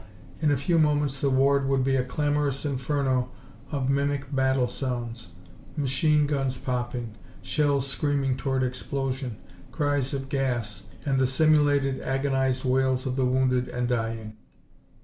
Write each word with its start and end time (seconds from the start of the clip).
In 0.41 0.49
a 0.49 0.57
few 0.57 0.79
moments 0.79 1.21
the 1.21 1.29
ward 1.29 1.69
would 1.69 1.83
be 1.83 1.95
a 1.95 2.03
clamorous 2.03 2.65
inferno 2.65 3.29
of 3.69 3.87
mimic 3.91 4.33
battle 4.35 4.67
sounds 4.67 5.27
machine 5.77 6.25
guns 6.25 6.57
popping, 6.57 7.11
shells 7.43 7.85
screaming 7.85 8.35
toward 8.35 8.63
explosion, 8.63 9.37
cries 9.71 10.11
of 10.15 10.27
gas, 10.27 10.85
and 11.05 11.19
the 11.19 11.27
simulated 11.27 12.01
agonized 12.01 12.65
wails 12.65 13.05
of 13.05 13.15
the 13.15 13.25
wounded 13.27 13.67
and 13.67 13.89
dying. 13.89 14.35